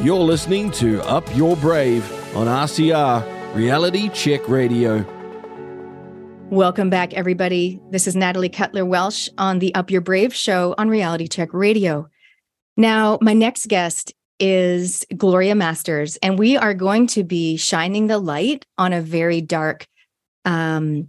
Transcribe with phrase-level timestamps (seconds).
[0.00, 5.04] You're listening to Up Your Brave on RCR Reality Check Radio.
[6.50, 7.80] Welcome back, everybody.
[7.90, 12.08] This is Natalie Cutler Welsh on the Up Your Brave show on Reality Check Radio.
[12.76, 18.18] Now, my next guest is Gloria Masters, and we are going to be shining the
[18.18, 19.88] light on a very dark
[20.44, 21.08] um,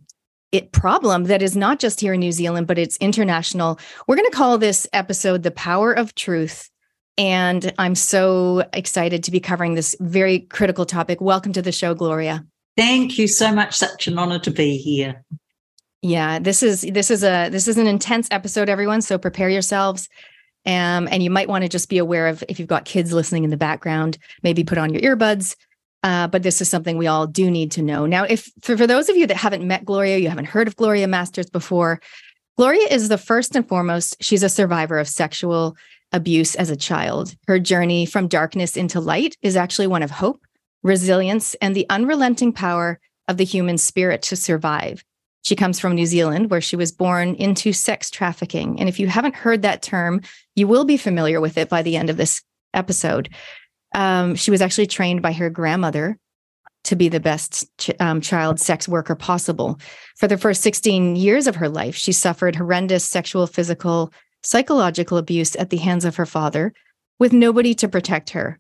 [0.51, 3.79] it problem that is not just here in New Zealand, but it's international.
[4.07, 6.71] We're going to call this episode The Power of Truth
[7.17, 11.21] and I'm so excited to be covering this very critical topic.
[11.21, 12.45] Welcome to the show, Gloria.
[12.77, 13.75] Thank you so much.
[13.75, 15.23] Such an honor to be here.
[16.01, 19.01] Yeah, this is this is a this is an intense episode, everyone.
[19.01, 20.07] So prepare yourselves.
[20.65, 23.43] Um, and you might want to just be aware of if you've got kids listening
[23.43, 25.55] in the background, maybe put on your earbuds.
[26.03, 28.05] Uh, but this is something we all do need to know.
[28.05, 30.75] Now, if for, for those of you that haven't met Gloria, you haven't heard of
[30.77, 31.99] Gloria Masters before,
[32.57, 35.75] Gloria is the first and foremost, she's a survivor of sexual
[36.11, 37.35] abuse as a child.
[37.47, 40.41] Her journey from darkness into light is actually one of hope,
[40.83, 45.03] resilience, and the unrelenting power of the human spirit to survive.
[45.41, 48.79] She comes from New Zealand, where she was born into sex trafficking.
[48.79, 50.21] And if you haven't heard that term,
[50.55, 52.41] you will be familiar with it by the end of this
[52.73, 53.29] episode.
[53.95, 56.17] Um, she was actually trained by her grandmother
[56.85, 59.79] to be the best ch- um, child sex worker possible.
[60.17, 65.55] For the first 16 years of her life, she suffered horrendous sexual, physical, psychological abuse
[65.55, 66.73] at the hands of her father,
[67.19, 68.59] with nobody to protect her.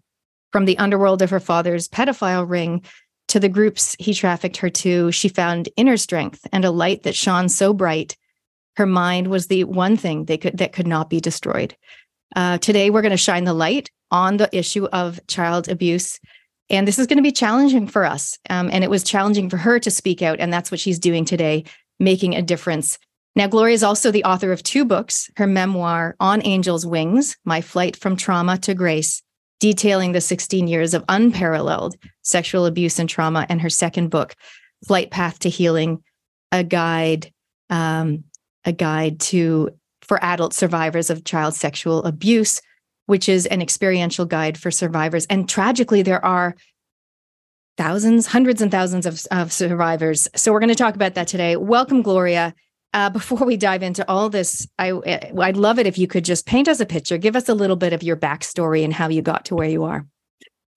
[0.51, 2.83] From the underworld of her father's pedophile ring
[3.29, 7.15] to the groups he trafficked her to, she found inner strength and a light that
[7.15, 8.17] shone so bright.
[8.75, 11.75] Her mind was the one thing they could, that could not be destroyed.
[12.35, 16.19] Uh, today, we're going to shine the light on the issue of child abuse.
[16.69, 18.37] And this is going to be challenging for us.
[18.49, 20.39] Um, and it was challenging for her to speak out.
[20.39, 21.65] And that's what she's doing today,
[21.99, 22.99] making a difference
[23.35, 27.61] now, Gloria is also the author of two books her memoir, On Angel's Wings My
[27.61, 29.21] Flight from Trauma to Grace,
[29.59, 34.35] detailing the 16 years of unparalleled sexual abuse and trauma, and her second book,
[34.87, 36.03] Flight Path to Healing,
[36.51, 37.31] a guide,
[37.69, 38.23] um,
[38.65, 39.69] a guide to
[40.01, 42.61] for adult survivors of child sexual abuse,
[43.05, 45.27] which is an experiential guide for survivors.
[45.27, 46.55] And tragically, there are
[47.77, 50.27] thousands, hundreds and thousands of, of survivors.
[50.35, 51.55] So we're going to talk about that today.
[51.57, 52.55] Welcome, Gloria.
[52.93, 56.25] Uh, before we dive into all this, I eh, I'd love it if you could
[56.25, 59.09] just paint us a picture, give us a little bit of your backstory and how
[59.09, 60.05] you got to where you are.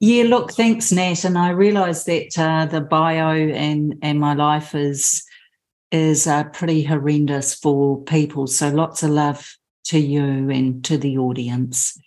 [0.01, 1.25] Yeah, look, thanks, Nat.
[1.25, 5.25] And I realise that uh, the bio and and my life is
[5.91, 8.47] is uh, pretty horrendous for people.
[8.47, 11.99] So lots of love to you and to the audience.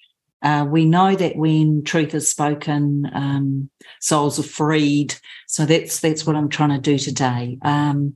[0.41, 5.15] Uh, we know that when truth is spoken, um, souls are freed.
[5.47, 7.57] So that's that's what I'm trying to do today.
[7.61, 8.15] Um,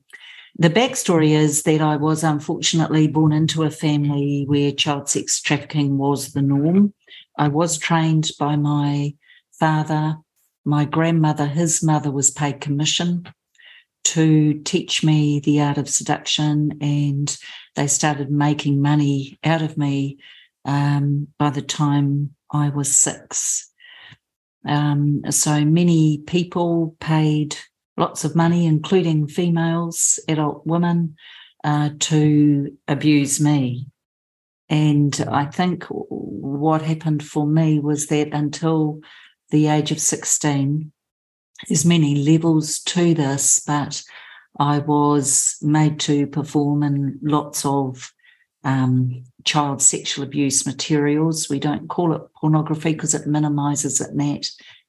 [0.59, 5.97] the backstory is that I was unfortunately born into a family where child sex trafficking
[5.97, 6.93] was the norm.
[7.37, 9.15] I was trained by my
[9.57, 10.17] father,
[10.65, 13.29] my grandmother, his mother was paid commission
[14.03, 17.37] to teach me the art of seduction, and
[17.75, 20.17] they started making money out of me
[20.65, 23.71] um, by the time I was six.
[24.67, 27.55] Um, so many people paid
[27.99, 31.15] lots of money, including females, adult women,
[31.63, 33.87] uh, to abuse me.
[34.69, 39.01] And I think what happened for me was that until
[39.49, 40.91] the age of 16,
[41.67, 44.01] there's many levels to this, but
[44.59, 48.13] I was made to perform in lots of
[48.63, 51.49] um, child sexual abuse materials.
[51.49, 54.45] We don't call it pornography because it minimizes it, Nat,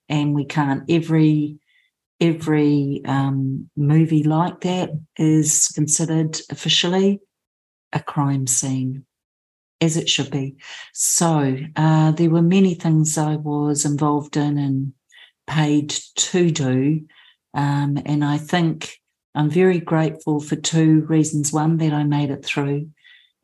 [0.09, 0.85] and we can't.
[0.89, 1.59] Every
[2.21, 7.21] every um, movie like that is considered officially
[7.93, 9.05] a crime scene,
[9.81, 10.57] as it should be.
[10.93, 14.93] So uh, there were many things I was involved in and
[15.47, 17.07] paid to do.
[17.55, 18.93] Um, and I think
[19.35, 21.53] I'm very grateful for two reasons.
[21.53, 22.91] One, that I made it through,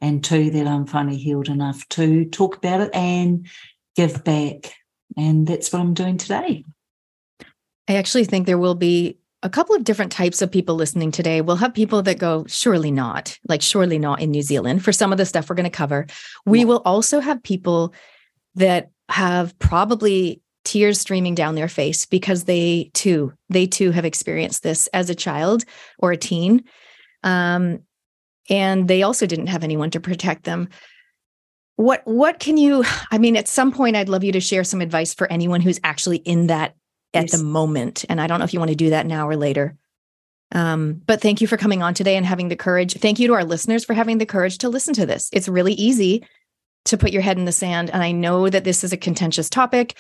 [0.01, 3.47] and two, that I'm finally healed enough to talk about it and
[3.97, 4.75] give back.
[5.17, 6.65] And that's what I'm doing today.
[7.89, 11.41] I actually think there will be a couple of different types of people listening today.
[11.41, 15.13] We'll have people that go, surely not, like, surely not in New Zealand for some
[15.13, 16.07] of the stuff we're going to cover.
[16.45, 16.65] We yeah.
[16.65, 17.95] will also have people
[18.55, 24.65] that have probably tears streaming down their face because they too, they too have experienced
[24.65, 25.65] this as a child
[25.99, 26.65] or a teen.
[27.23, 27.81] Um,
[28.49, 30.69] and they also didn't have anyone to protect them
[31.77, 34.81] what what can you i mean at some point i'd love you to share some
[34.81, 36.75] advice for anyone who's actually in that
[37.17, 38.05] at the moment.
[38.09, 39.77] And I don't know if you want to do that now or later.
[40.53, 42.95] Um, but thank you for coming on today and having the courage.
[42.95, 45.29] Thank you to our listeners for having the courage to listen to this.
[45.33, 46.25] It's really easy
[46.85, 47.91] to put your head in the sand.
[47.91, 49.97] And I know that this is a contentious topic.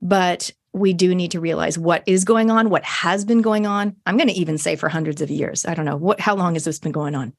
[0.00, 3.96] but we do need to realize what is going on, what has been going on.
[4.06, 5.64] I'm going to even say for hundreds of years.
[5.64, 7.32] I don't know what how long has this been going on?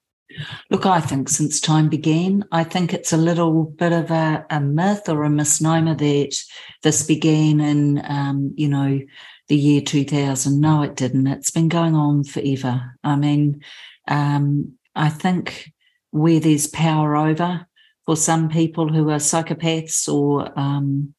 [0.69, 4.59] Look, I think since time began, I think it's a little bit of a, a
[4.59, 6.35] myth or a misnomer that
[6.83, 8.99] this began in, um, you know,
[9.47, 10.59] the year 2000.
[10.59, 11.27] No, it didn't.
[11.27, 12.95] It's been going on forever.
[13.03, 13.61] I mean,
[14.07, 15.71] um, I think
[16.11, 17.65] where there's power over
[18.05, 21.13] for some people who are psychopaths or um,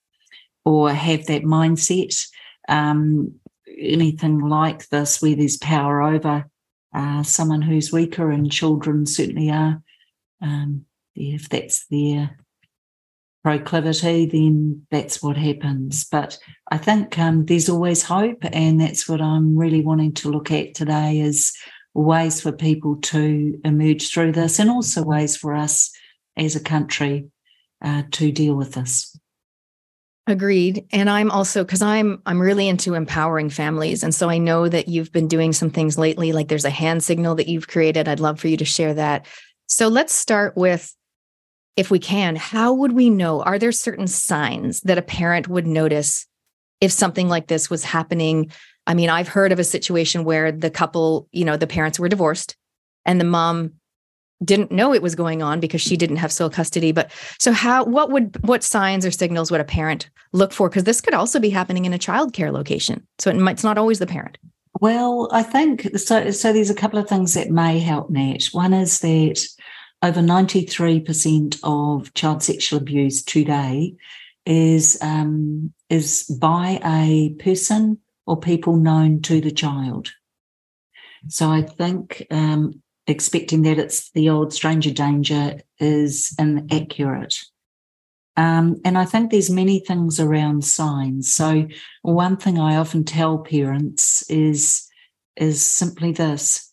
[0.64, 2.26] or have that mindset,
[2.68, 3.34] um,
[3.78, 6.49] anything like this, where there's power over
[6.94, 9.82] uh, someone who's weaker, and children certainly are.
[10.42, 12.36] Um, if that's their
[13.42, 16.04] proclivity, then that's what happens.
[16.04, 16.38] But
[16.70, 20.74] I think um, there's always hope, and that's what I'm really wanting to look at
[20.74, 21.52] today is
[21.94, 25.90] ways for people to emerge through this, and also ways for us
[26.36, 27.28] as a country
[27.82, 29.16] uh, to deal with this.
[30.30, 30.86] Agreed.
[30.92, 34.88] And I'm also cuz I'm I'm really into empowering families and so I know that
[34.88, 38.08] you've been doing some things lately like there's a hand signal that you've created.
[38.08, 39.26] I'd love for you to share that.
[39.66, 40.94] So let's start with
[41.76, 45.66] if we can, how would we know are there certain signs that a parent would
[45.66, 46.26] notice
[46.80, 48.50] if something like this was happening?
[48.86, 52.08] I mean, I've heard of a situation where the couple, you know, the parents were
[52.08, 52.56] divorced
[53.04, 53.79] and the mom
[54.44, 56.92] didn't know it was going on because she didn't have sole custody.
[56.92, 60.68] But so how what would what signs or signals would a parent look for?
[60.68, 63.06] Because this could also be happening in a child care location.
[63.18, 64.38] So it might, it's not always the parent.
[64.80, 68.72] Well i think so so there's a couple of things that may help nat one
[68.72, 69.44] is that
[70.02, 73.94] over 93% of child sexual abuse today
[74.46, 80.10] is um, is by a person or people known to the child.
[81.28, 87.36] So I think um, expecting that it's the old stranger danger is inaccurate.
[88.36, 91.34] Um, and I think there's many things around signs.
[91.34, 91.66] So
[92.02, 94.86] one thing I often tell parents is
[95.36, 96.72] is simply this: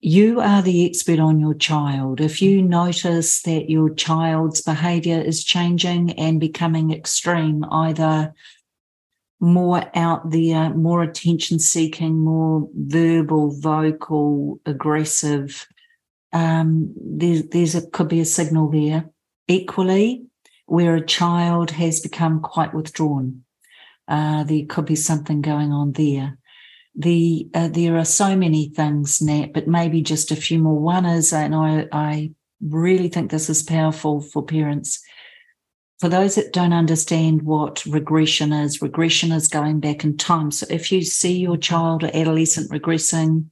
[0.00, 2.20] you are the expert on your child.
[2.20, 8.32] If you notice that your child's behaviour is changing and becoming extreme, either
[9.40, 15.66] more out there, more attention seeking, more verbal, vocal, aggressive.
[16.32, 19.10] Um, there, there's a could be a signal there.
[19.46, 20.24] Equally,
[20.66, 23.44] where a child has become quite withdrawn,
[24.08, 26.38] uh, there could be something going on there.
[26.96, 30.78] The uh, there are so many things, Nat, but maybe just a few more.
[30.78, 35.02] One is, and I I really think this is powerful for parents
[36.00, 40.50] for those that don't understand what regression is, regression is going back in time.
[40.50, 43.46] So if you see your child or adolescent regressing,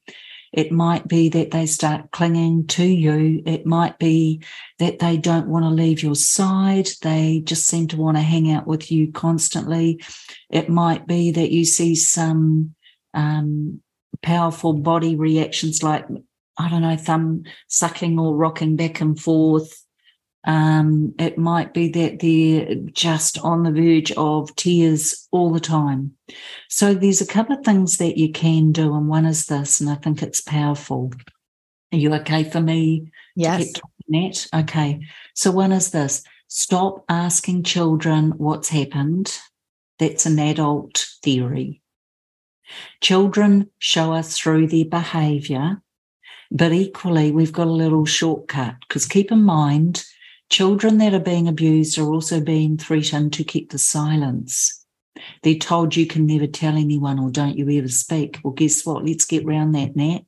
[0.52, 3.42] it might be that they start clinging to you.
[3.46, 4.42] It might be
[4.78, 6.90] that they don't want to leave your side.
[7.00, 10.02] They just seem to want to hang out with you constantly.
[10.50, 12.74] It might be that you see some
[13.14, 13.80] um,
[14.22, 16.06] powerful body reactions like,
[16.58, 19.81] I don't know, thumb sucking or rocking back and forth.
[20.44, 26.12] Um, it might be that they're just on the verge of tears all the time.
[26.68, 29.88] So there's a couple of things that you can do, and one is this, and
[29.88, 31.12] I think it's powerful.
[31.92, 33.12] Are you okay for me?
[33.36, 33.72] Yes.
[34.08, 34.46] Nat?
[34.52, 35.00] Okay.
[35.34, 39.38] So one is this: stop asking children what's happened.
[39.98, 41.82] That's an adult theory.
[43.00, 45.82] Children show us through their behavior,
[46.50, 50.04] but equally, we've got a little shortcut because keep in mind
[50.52, 54.84] Children that are being abused are also being threatened to keep the silence.
[55.42, 58.38] They're told you can never tell anyone or don't you ever speak.
[58.44, 59.02] Well, guess what?
[59.02, 60.26] Let's get round that, Nat.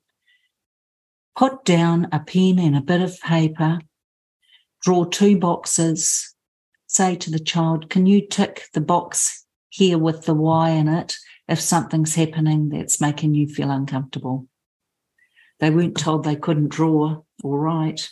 [1.37, 3.81] Put down a pen and a bit of paper,
[4.81, 6.35] draw two boxes,
[6.87, 11.16] say to the child, Can you tick the box here with the Y in it
[11.49, 14.49] if something's happening that's making you feel uncomfortable?
[15.61, 18.11] They weren't told they couldn't draw or write.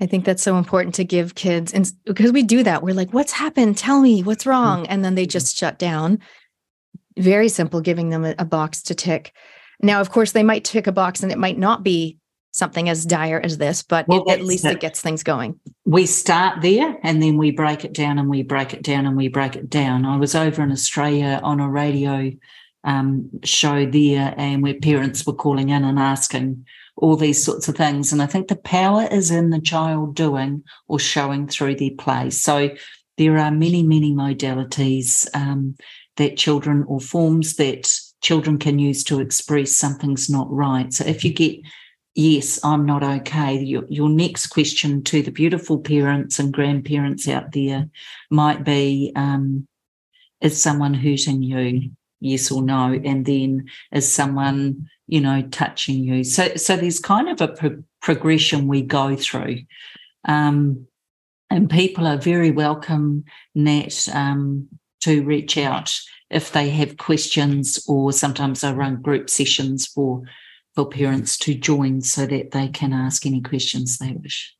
[0.00, 3.12] I think that's so important to give kids, and because we do that, we're like,
[3.12, 3.78] "What's happened?
[3.78, 4.50] Tell me what's mm-hmm.
[4.50, 6.18] wrong," and then they just shut down.
[7.16, 9.32] Very simple, giving them a, a box to tick.
[9.80, 12.18] Now, of course, they might tick a box, and it might not be
[12.56, 14.72] something as dire as this, but well, it, at least it.
[14.72, 15.60] it gets things going.
[15.84, 19.16] We start there, and then we break it down, and we break it down, and
[19.16, 20.04] we break it down.
[20.04, 22.32] I was over in Australia on a radio
[22.84, 26.64] um, show there, and where parents were calling in and asking
[26.96, 28.12] all these sorts of things.
[28.12, 32.30] And I think the power is in the child doing or showing through their play.
[32.30, 32.70] So
[33.18, 35.76] there are many, many modalities um,
[36.16, 40.92] that children or forms that children can use to express something's not right.
[40.92, 41.60] So if you get
[42.16, 43.58] yes, I'm not okay.
[43.62, 47.88] Your, your next question to the beautiful parents and grandparents out there
[48.30, 49.68] might be um,
[50.40, 51.90] Is someone hurting you?
[52.18, 52.98] Yes or no?
[53.04, 56.24] And then is someone, you know, touching you?
[56.24, 59.60] So, so there's kind of a pro- progression we go through.
[60.24, 60.86] Um,
[61.50, 64.68] and people are very welcome, Nat, um,
[65.00, 65.92] to reach out
[66.30, 70.22] if they have questions, or sometimes I run group sessions for
[70.74, 74.54] for parents to join so that they can ask any questions they wish.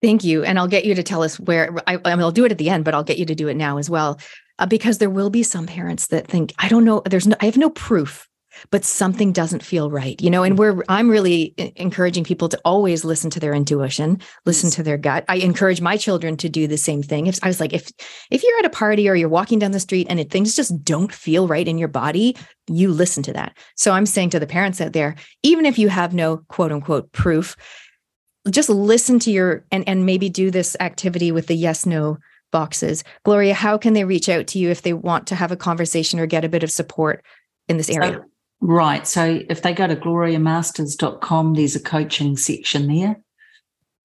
[0.00, 0.44] Thank you.
[0.44, 2.58] And I'll get you to tell us where I, I mean, I'll do it at
[2.58, 4.20] the end, but I'll get you to do it now as well.
[4.58, 7.46] Uh, because there will be some parents that think, I don't know, there's no, I
[7.46, 8.28] have no proof
[8.70, 13.04] but something doesn't feel right you know and we're i'm really encouraging people to always
[13.04, 15.24] listen to their intuition listen to their gut.
[15.28, 17.26] I encourage my children to do the same thing.
[17.26, 17.90] If i was like if
[18.30, 20.84] if you're at a party or you're walking down the street and it, things just
[20.84, 22.36] don't feel right in your body
[22.68, 23.56] you listen to that.
[23.76, 27.12] So i'm saying to the parents out there even if you have no quote unquote
[27.12, 27.56] proof
[28.50, 32.18] just listen to your and and maybe do this activity with the yes no
[32.50, 33.02] boxes.
[33.24, 36.18] Gloria how can they reach out to you if they want to have a conversation
[36.18, 37.24] or get a bit of support
[37.68, 38.22] in this area
[38.62, 39.08] Right.
[39.08, 43.20] So if they go to gloriamasters.com, there's a coaching section there.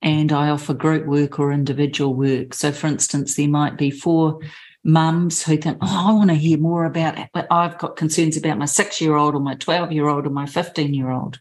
[0.01, 2.55] And I offer group work or individual work.
[2.55, 4.39] So, for instance, there might be four
[4.83, 8.35] mums who think, oh, I want to hear more about it, but I've got concerns
[8.35, 11.39] about my six year old or my 12 year old or my 15 year old.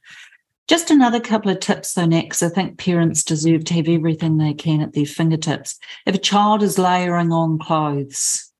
[0.68, 2.42] Just another couple of tips, though, next.
[2.42, 5.78] I think parents deserve to have everything they can at their fingertips.
[6.04, 8.52] If a child is layering on clothes,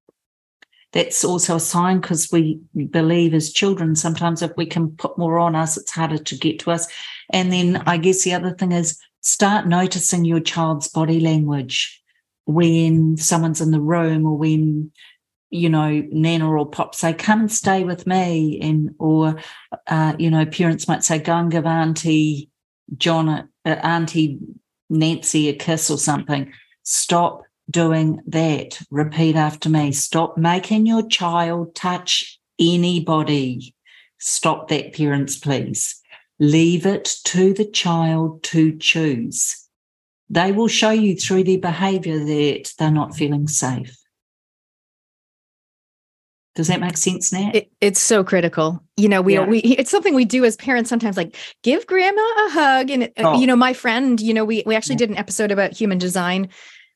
[0.97, 2.59] that's also a sign because we
[2.91, 6.59] believe as children sometimes if we can put more on us it's harder to get
[6.59, 6.89] to us.
[7.31, 12.03] And then i guess the other thing is start noticing your child's body language
[12.47, 14.91] when someone's in the room or when
[15.51, 19.41] you know nana or pop say come and stay with me and or
[19.87, 22.51] uh, you know parents might say go and give auntie
[22.97, 24.39] john uh, auntie
[24.89, 26.53] nancy a kiss or something.
[26.83, 28.81] Stop doing that.
[28.91, 29.93] Repeat after me.
[29.93, 33.75] Stop making your child touch anybody.
[34.19, 36.01] Stop that, parents, please.
[36.39, 39.63] Leave it to the child to choose.
[40.29, 43.97] They will show you through their behavior that they're not feeling safe.
[46.57, 47.55] Does that make sense, Nat?
[47.55, 48.83] It, it's so critical.
[48.97, 49.45] You know, we yeah.
[49.45, 52.91] we it's something we do as parents sometimes, like give grandma a hug.
[52.91, 53.39] And uh, oh.
[53.39, 55.01] you know, my friend, you know, we we actually yeah.
[55.01, 56.49] did an episode about human design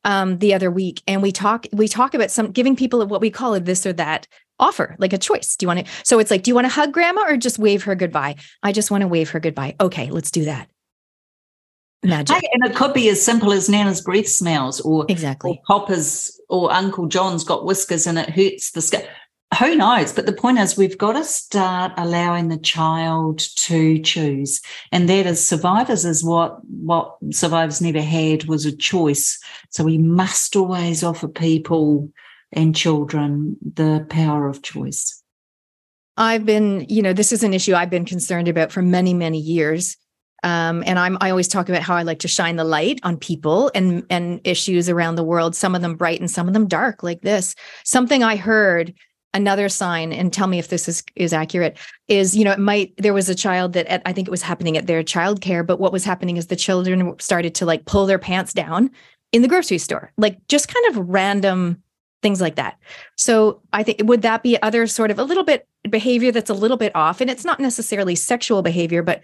[0.04, 3.30] um, the other week, and we talk we talk about some giving people what we
[3.30, 4.26] call a this or that
[4.59, 5.57] offer, like a choice.
[5.57, 5.92] Do you want to?
[6.04, 8.37] So it's like, do you want to hug grandma or just wave her goodbye?
[8.62, 9.76] I just want to wave her goodbye.
[9.80, 10.69] Okay, let's do that.
[12.02, 12.37] Magic.
[12.37, 16.40] Hey, and it could be as simple as Nana's breath smells, or exactly, or Papa's
[16.49, 19.02] or Uncle John's got whiskers and it hurts the skin
[19.59, 20.12] who knows?
[20.12, 24.61] But the point is, we've got to start allowing the child to choose,
[24.92, 29.38] and that is survivors is what what survivors never had was a choice.
[29.71, 32.11] So we must always offer people
[32.52, 35.23] and children the power of choice.
[36.16, 39.38] I've been, you know, this is an issue I've been concerned about for many, many
[39.38, 39.97] years.
[40.42, 43.19] Um, and I'm I always talk about how I like to shine the light on
[43.19, 46.69] people and and issues around the world, some of them bright and some of them
[46.69, 47.54] dark, like this.
[47.85, 48.95] Something I heard
[49.32, 51.76] another sign and tell me if this is is accurate
[52.08, 54.42] is you know it might there was a child that at, i think it was
[54.42, 58.06] happening at their childcare but what was happening is the children started to like pull
[58.06, 58.90] their pants down
[59.30, 61.80] in the grocery store like just kind of random
[62.22, 62.78] things like that.
[63.16, 66.54] So i think would that be other sort of a little bit behavior that's a
[66.54, 67.20] little bit off?
[67.20, 69.22] And it's not necessarily sexual behavior but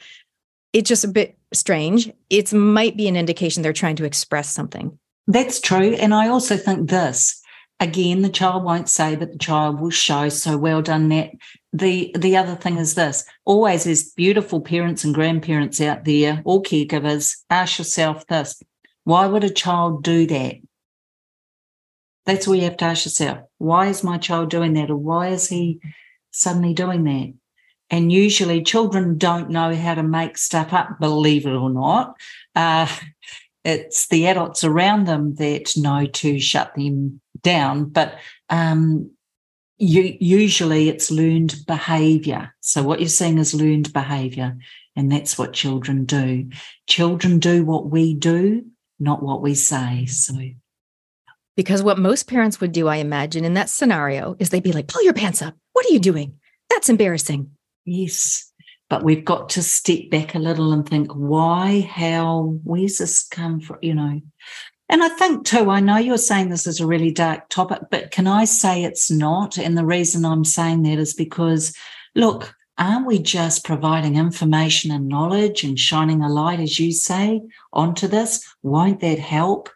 [0.72, 2.12] it's just a bit strange.
[2.28, 4.98] It might be an indication they're trying to express something.
[5.26, 7.42] That's true and i also think this
[7.80, 10.28] again the child won't say but the child will show.
[10.28, 11.30] So well done that
[11.72, 13.24] the the other thing is this.
[13.44, 17.36] Always as beautiful parents and grandparents out there or caregivers.
[17.50, 18.62] Ask yourself this.
[19.04, 20.56] Why would a child do that?
[22.24, 23.38] That's what you have to ask yourself.
[23.58, 25.80] Why is my child doing that or why is he
[26.32, 27.34] suddenly doing that?
[27.88, 32.16] And usually children don't know how to make stuff up believe it or not.
[32.54, 32.88] Uh,
[33.64, 37.90] it's the adults around them that know to shut them down.
[37.90, 38.18] But
[38.50, 39.10] um,
[39.78, 42.54] you, usually it's learned behavior.
[42.60, 44.56] So what you're seeing is learned behavior.
[44.94, 46.48] And that's what children do.
[46.86, 48.64] Children do what we do,
[48.98, 50.06] not what we say.
[50.06, 50.34] So
[51.56, 54.88] because what most parents would do, I imagine, in that scenario is they'd be like,
[54.88, 55.54] pull your pants up.
[55.72, 56.34] What are you doing?
[56.68, 57.50] That's embarrassing.
[57.86, 58.52] Yes.
[58.90, 63.60] But we've got to step back a little and think, why, how, where's this come
[63.60, 63.78] from?
[63.80, 64.20] You know.
[64.88, 68.12] And I think too, I know you're saying this is a really dark topic, but
[68.12, 69.58] can I say it's not?
[69.58, 71.74] And the reason I'm saying that is because,
[72.14, 77.42] look, aren't we just providing information and knowledge and shining a light, as you say,
[77.72, 78.46] onto this?
[78.62, 79.70] Won't that help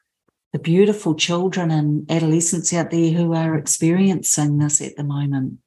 [0.52, 5.58] the beautiful children and adolescents out there who are experiencing this at the moment?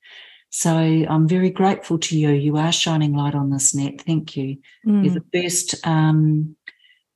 [0.52, 2.30] So I'm very grateful to you.
[2.30, 4.02] You are shining light on this Nat.
[4.02, 4.58] Thank you.
[4.86, 5.04] Mm.
[5.04, 6.56] You're the first um,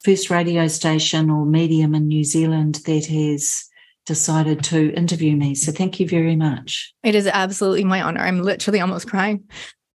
[0.03, 3.65] first radio station or medium in New Zealand that has
[4.05, 5.53] decided to interview me.
[5.53, 6.93] So thank you very much.
[7.03, 8.21] It is absolutely my honor.
[8.21, 9.43] I'm literally almost crying.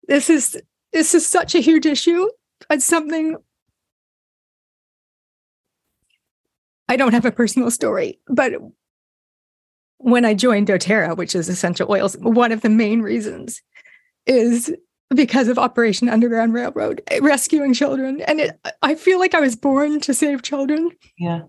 [0.09, 0.61] This is
[0.93, 2.29] this is such a huge issue.
[2.69, 3.37] It's something
[6.89, 8.53] I don't have a personal story, but
[9.99, 13.63] when I joined doTERRA, which is essential oils, one of the main reasons
[14.27, 14.75] is
[15.15, 18.21] because of Operation Underground Railroad, rescuing children.
[18.23, 20.91] And it, I feel like I was born to save children.
[21.19, 21.43] Yeah.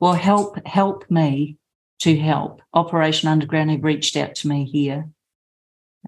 [0.00, 1.56] Well, help help me
[2.00, 2.60] to help.
[2.74, 5.08] Operation Underground have reached out to me here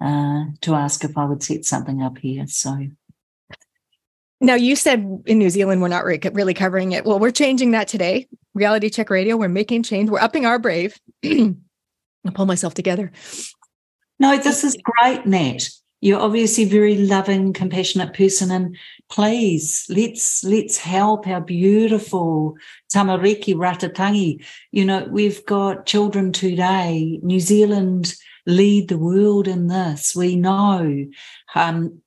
[0.01, 2.47] uh, to ask if I would set something up here.
[2.47, 2.87] So
[4.41, 7.05] now you said in New Zealand we're not really covering it.
[7.05, 8.29] Well, we're changing that today.
[8.55, 10.11] Reality Check Radio, we're making change.
[10.11, 10.99] We're upping our brave.
[11.25, 13.11] I'll pull myself together.
[14.19, 15.69] No, this is great, Nat.
[16.01, 18.77] You're obviously a very loving, compassionate person, and
[19.11, 22.57] please let's let's help our beautiful
[22.93, 24.45] tamariki rangatahi.
[24.73, 27.21] You know, we've got children today.
[27.23, 28.15] New Zealand
[28.47, 30.17] lead the world in this.
[30.17, 31.07] We know.
[31.55, 32.01] Um,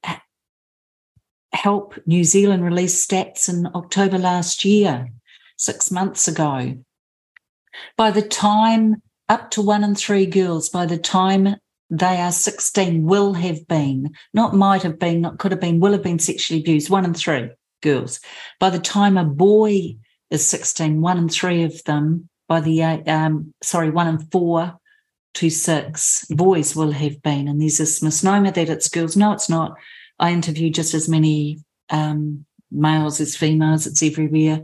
[1.53, 5.09] help New Zealand release stats in October last year,
[5.55, 6.77] six months ago.
[7.95, 11.55] By the time up to one in three girls, by the time
[11.93, 15.91] they are 16, will have been, not might have been, not could have been, will
[15.91, 17.51] have been sexually abused, one in three
[17.83, 18.19] girls.
[18.59, 19.97] By the time a boy
[20.31, 24.79] is 16, one in three of them, by the, um, sorry, one in four
[25.35, 27.47] to six boys will have been.
[27.47, 29.15] And there's this misnomer that it's girls.
[29.15, 29.77] No, it's not.
[30.17, 31.59] I interview just as many
[31.91, 34.63] um, males as females, it's everywhere.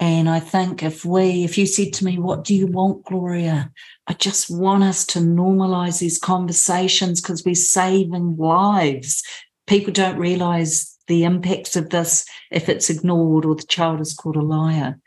[0.00, 3.72] And I think if we, if you said to me, what do you want, Gloria?
[4.06, 9.24] I just want us to normalize these conversations because we're saving lives.
[9.66, 14.36] People don't realize the impacts of this if it's ignored or the child is called
[14.36, 15.00] a liar.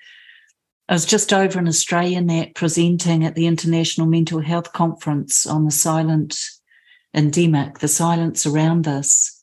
[0.89, 5.63] I was just over in Australia, Nat, presenting at the International Mental Health Conference on
[5.63, 6.37] the silent
[7.13, 9.40] endemic, the silence around this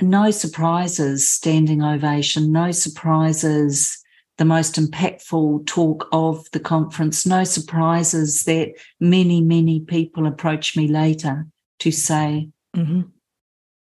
[0.00, 3.98] no surprises, standing ovation, no surprises,
[4.38, 10.88] the most impactful talk of the conference, no surprises that many, many people approach me
[10.88, 11.46] later
[11.80, 13.02] to say, mm-hmm.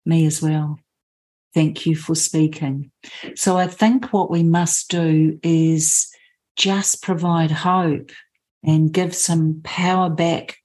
[0.05, 0.79] me as well.
[1.53, 2.91] Thank you for speaking.
[3.35, 6.07] So I think what we must do is
[6.55, 8.11] just provide hope
[8.63, 10.57] and give some power back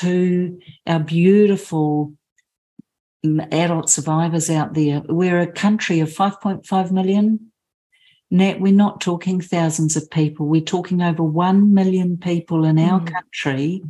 [0.00, 2.14] to our beautiful
[3.24, 5.02] adult survivors out there.
[5.08, 7.52] We're a country of 5.5 million.
[8.30, 10.46] Nat, we're not talking thousands of people.
[10.46, 13.12] We're talking over 1 million people in our mm.
[13.12, 13.82] country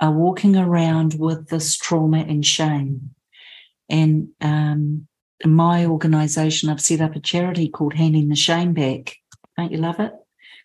[0.00, 3.10] are walking around with this trauma and shame.
[3.88, 5.06] And um,
[5.44, 9.16] my organization, I've set up a charity called Handing the Shame Back.
[9.56, 10.12] Don't you love it?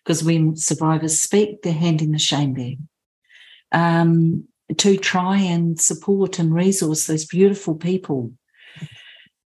[0.02, 2.78] Because when survivors speak, they're handing the shame back.
[3.70, 8.32] Um, to try and support and resource those beautiful people.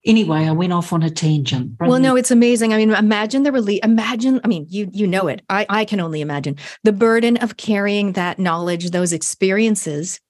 [0.04, 1.76] Anyway, I went off on a tangent.
[1.78, 2.74] Well, no, it's amazing.
[2.74, 3.80] I mean, imagine the relief.
[3.84, 5.42] Imagine, I mean, you you know it.
[5.48, 10.20] I I can only imagine the burden of carrying that knowledge, those experiences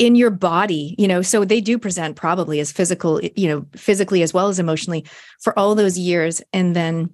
[0.00, 4.22] in your body you know so they do present probably as physical you know physically
[4.22, 5.04] as well as emotionally
[5.40, 7.08] for all those years and then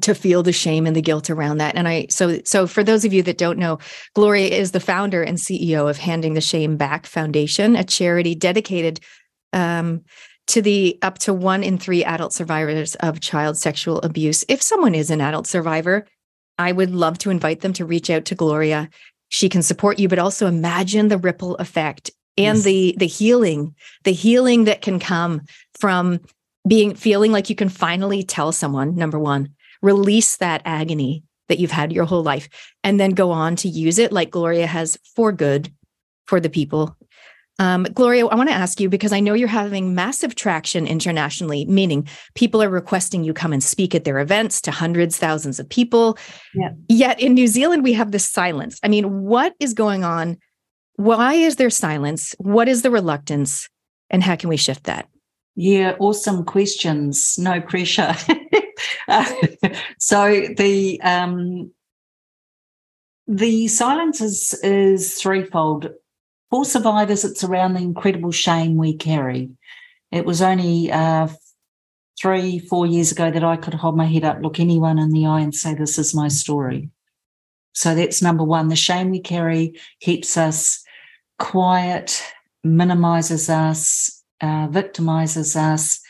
[0.00, 1.74] to feel the shame and the guilt around that.
[1.74, 3.78] And i so so for those of you that don't know
[4.14, 9.00] gloria is the founder and ceo of handing the shame back foundation a charity dedicated
[9.52, 10.02] um,
[10.48, 14.44] to the up to one in three adult survivors of child sexual abuse.
[14.48, 16.06] If someone is an adult survivor
[16.58, 18.90] i would love to invite them to reach out to gloria.
[19.30, 22.64] She can support you but also imagine the ripple effect and yes.
[22.64, 23.74] the the healing
[24.04, 25.42] the healing that can come
[25.78, 26.20] from
[26.66, 31.70] being feeling like you can finally tell someone number one release that agony that you've
[31.70, 32.48] had your whole life
[32.84, 35.72] and then go on to use it like Gloria has for good
[36.26, 36.96] for the people.
[37.60, 41.64] Um, Gloria, I want to ask you because I know you're having massive traction internationally,
[41.64, 45.68] meaning people are requesting you come and speak at their events to hundreds, thousands of
[45.68, 46.16] people.
[46.54, 46.70] Yeah.
[46.88, 48.78] Yet in New Zealand, we have this silence.
[48.84, 50.36] I mean, what is going on?
[50.94, 52.34] Why is there silence?
[52.38, 53.68] What is the reluctance?
[54.10, 55.08] And how can we shift that?
[55.60, 57.36] Yeah, awesome questions.
[57.36, 58.14] No pressure.
[59.98, 61.72] so the um,
[63.26, 65.90] the silence is is threefold.
[66.52, 69.50] For survivors, it's around the incredible shame we carry.
[70.12, 71.26] It was only uh,
[72.22, 75.26] three, four years ago that I could hold my head up, look anyone in the
[75.26, 76.88] eye, and say, This is my story.
[77.72, 78.68] So that's number one.
[78.68, 80.84] The shame we carry keeps us
[81.40, 82.22] quiet,
[82.62, 86.00] minimizes us, uh, victimizes us,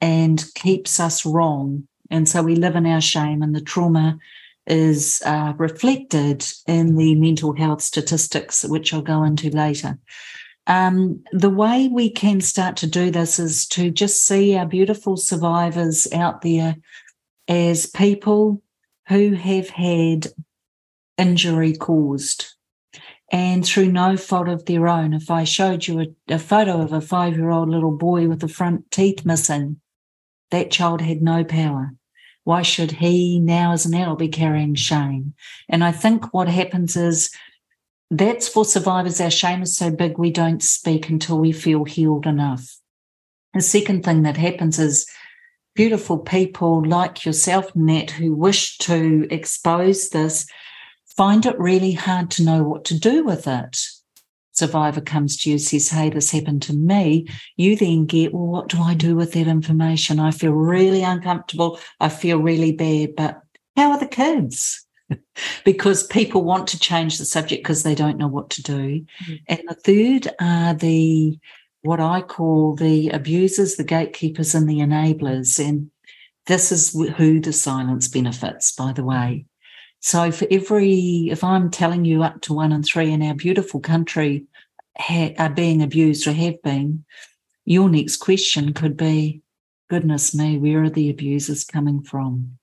[0.00, 1.86] and keeps us wrong.
[2.10, 4.18] And so we live in our shame, and the trauma
[4.66, 9.98] is uh, reflected in the mental health statistics, which I'll go into later.
[10.66, 15.16] Um, the way we can start to do this is to just see our beautiful
[15.16, 16.76] survivors out there
[17.48, 18.62] as people
[19.08, 20.26] who have had
[21.16, 22.54] injury caused
[23.30, 25.12] and through no fault of their own.
[25.12, 28.40] If I showed you a, a photo of a five year old little boy with
[28.40, 29.80] the front teeth missing,
[30.50, 31.92] that child had no power.
[32.44, 35.34] Why should he now, as an adult, be carrying shame?
[35.68, 37.30] And I think what happens is
[38.10, 39.20] that's for survivors.
[39.20, 42.78] Our shame is so big, we don't speak until we feel healed enough.
[43.52, 45.06] The second thing that happens is
[45.74, 50.46] beautiful people like yourself, Nat, who wish to expose this,
[51.18, 53.76] find it really hard to know what to do with it.
[54.52, 57.26] Survivor comes to you, says, Hey, this happened to me.
[57.56, 60.20] You then get, Well, what do I do with that information?
[60.20, 61.80] I feel really uncomfortable.
[61.98, 63.42] I feel really bad, but
[63.76, 64.86] how are the kids?
[65.64, 69.04] because people want to change the subject because they don't know what to do.
[69.24, 69.34] Mm-hmm.
[69.48, 71.36] And the third are the
[71.82, 75.58] what I call the abusers, the gatekeepers, and the enablers.
[75.58, 75.90] And
[76.46, 79.46] this is who the silence benefits, by the way.
[80.00, 83.80] So for every, if I'm telling you up to one in three in our beautiful
[83.80, 84.46] country
[84.96, 87.04] ha- are being abused or have been,
[87.64, 89.42] your next question could be,
[89.90, 92.58] goodness me, where are the abusers coming from?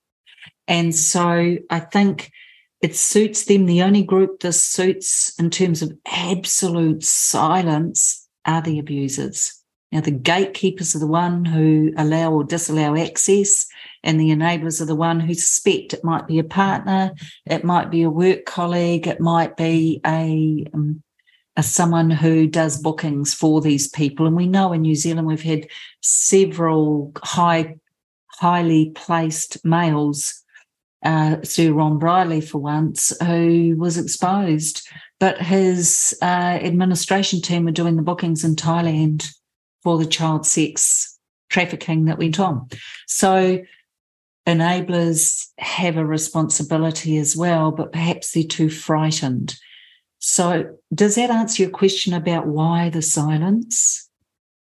[0.66, 2.32] And so I think
[2.80, 3.66] it suits them.
[3.66, 9.52] The only group this suits in terms of absolute silence are the abusers.
[9.92, 13.66] Now, the gatekeepers are the one who allow or disallow access,
[14.06, 17.12] and the enablers are the one who suspect it might be a partner,
[17.44, 21.02] it might be a work colleague, it might be a, um,
[21.56, 24.26] a someone who does bookings for these people.
[24.26, 25.66] And we know in New Zealand we've had
[26.00, 27.76] several high,
[28.28, 30.42] highly placed males
[31.04, 34.88] uh, Sir Ron Brierley, for once, who was exposed,
[35.20, 36.24] but his uh,
[36.62, 39.28] administration team were doing the bookings in Thailand
[39.82, 42.68] for the child sex trafficking that went on.
[43.06, 43.60] So
[44.46, 49.56] enablers have a responsibility as well, but perhaps they're too frightened.
[50.18, 54.08] So, does that answer your question about why the silence?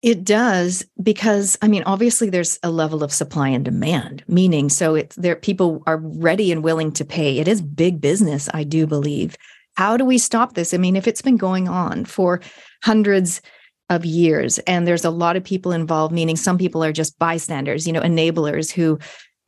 [0.01, 4.95] It does because I mean obviously there's a level of supply and demand meaning so
[4.95, 8.87] it's there people are ready and willing to pay it is big business I do
[8.87, 9.35] believe
[9.75, 12.41] how do we stop this I mean if it's been going on for
[12.83, 13.43] hundreds
[13.91, 17.85] of years and there's a lot of people involved meaning some people are just bystanders
[17.85, 18.97] you know enablers who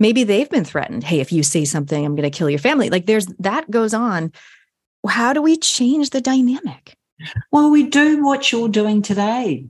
[0.03, 2.89] maybe they've been threatened hey if you say something I'm going to kill your family
[2.89, 4.31] like there's that goes on
[5.07, 6.95] how do we change the dynamic
[7.51, 9.67] well we do what you're doing today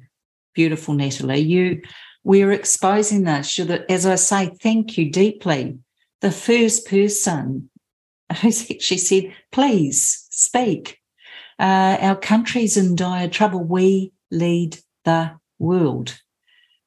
[0.53, 1.39] beautiful, Natalie.
[1.39, 1.81] You,
[2.23, 3.59] we're exposing this.
[3.89, 5.77] As I say, thank you deeply.
[6.21, 7.69] The first person
[8.41, 10.99] who's actually said, please speak.
[11.59, 13.63] Uh, our country's in dire trouble.
[13.63, 16.19] We lead the world.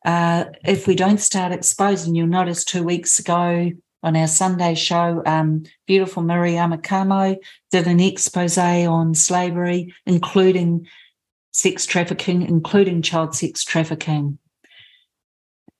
[0.07, 3.73] Uh, if we don't start exposing, you'll notice two weeks ago
[4.05, 7.37] on our Sunday show, um, beautiful Miriama Kamo
[7.73, 10.87] did an expose on slavery, including
[11.51, 14.39] sex trafficking, including child sex trafficking.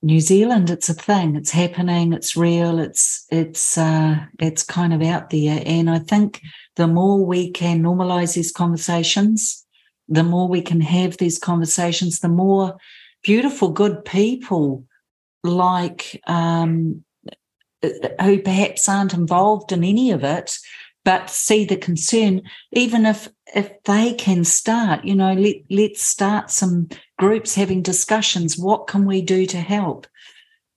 [0.01, 1.37] New Zealand, it's a thing.
[1.37, 2.11] It's happening.
[2.11, 2.79] It's real.
[2.79, 5.63] It's it's uh, it's kind of out there.
[5.65, 6.41] And I think
[6.75, 9.65] the more we can normalize these conversations,
[10.09, 12.77] the more we can have these conversations, the more
[13.23, 14.85] beautiful, good people
[15.43, 17.03] like um,
[17.81, 20.57] who perhaps aren't involved in any of it
[21.05, 22.41] but see the concern
[22.73, 28.57] even if if they can start you know let, let's start some groups having discussions.
[28.57, 30.07] What can we do to help?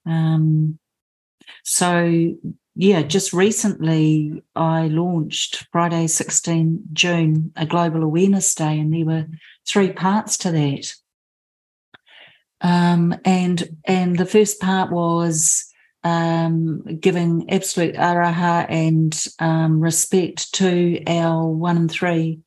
[0.06, 0.78] Um,
[1.64, 2.34] so
[2.76, 9.26] yeah just recently i launched friday 16 june a global awareness day and there were
[9.66, 10.94] three parts to that
[12.60, 15.66] um, and and the first part was
[16.02, 22.40] um, giving absolute aroha and um, respect to our one and three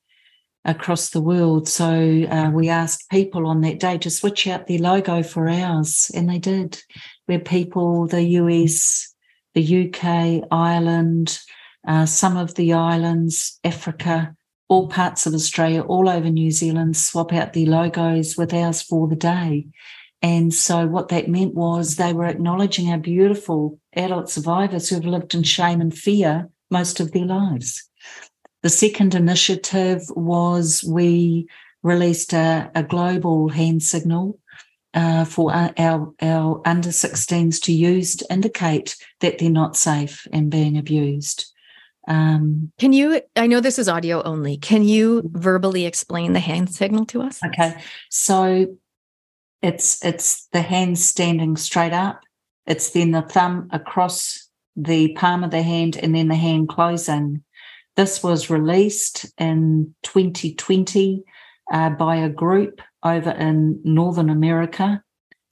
[0.66, 1.68] across the world.
[1.68, 6.10] So uh, we asked people on that day to switch out their logo for ours,
[6.14, 6.82] and they did.
[7.26, 9.14] Where people, the US,
[9.54, 11.40] the UK, Ireland,
[11.88, 14.36] uh, some of the islands, Africa,
[14.70, 19.08] all parts of Australia, all over New Zealand, swap out their logos with ours for
[19.08, 19.68] the day.
[20.24, 25.06] And so what that meant was they were acknowledging our beautiful adult survivors who have
[25.06, 27.88] lived in shame and fear most of their lives.
[28.62, 31.48] The second initiative was we
[31.84, 34.40] released a, a global hand signal
[34.94, 40.50] uh, for our, our under 16s to use to indicate that they're not safe and
[40.50, 41.52] being abused.
[42.08, 43.22] Um, Can you?
[43.36, 44.58] I know this is audio only.
[44.58, 47.42] Can you verbally explain the hand signal to us?
[47.44, 48.78] Okay, so
[49.64, 52.22] it's it's the hand standing straight up.
[52.68, 57.44] It's then the thumb across the palm of the hand and then the hand closing.
[57.96, 61.24] This was released in 2020
[61.72, 65.02] uh, by a group over in Northern America.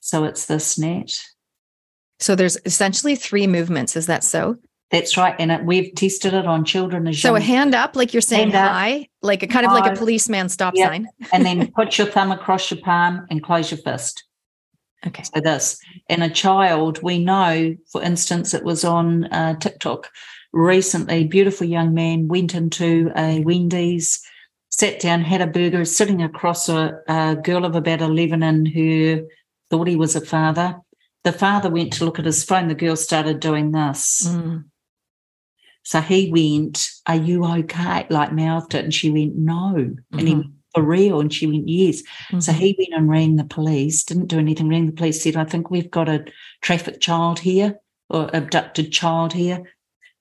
[0.01, 1.17] So it's the net.
[2.19, 3.95] So there's essentially three movements.
[3.95, 4.57] Is that so?
[4.91, 5.35] That's right.
[5.39, 7.33] And it, we've tested it on children as well.
[7.33, 7.37] So young.
[7.37, 10.73] a hand up, like you're saying hi, like a kind of like a policeman stop
[10.75, 10.89] yep.
[10.89, 11.07] sign.
[11.33, 14.23] and then put your thumb across your palm and close your fist.
[15.07, 15.23] Okay.
[15.23, 15.79] So this.
[16.09, 20.09] And a child, we know, for instance, it was on uh, TikTok
[20.53, 24.21] recently, beautiful young man went into a Wendy's,
[24.69, 29.27] sat down, had a burger, sitting across a, a girl of about 11 and who
[29.69, 30.79] thought he was a father.
[31.23, 32.67] The father went to look at his phone.
[32.67, 34.27] The girl started doing this.
[34.27, 34.65] Mm.
[35.83, 38.05] So he went, Are you okay?
[38.09, 38.83] Like mouthed it.
[38.83, 39.73] And she went, No.
[39.75, 40.19] Mm-hmm.
[40.19, 40.49] And he mm-hmm.
[40.73, 41.19] for real?
[41.19, 42.01] And she went, Yes.
[42.01, 42.39] Mm-hmm.
[42.39, 45.45] So he went and rang the police, didn't do anything, rang the police, said, I
[45.45, 46.25] think we've got a
[46.61, 49.63] trafficked child here or abducted child here.